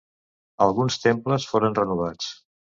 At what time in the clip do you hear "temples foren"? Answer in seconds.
1.05-1.79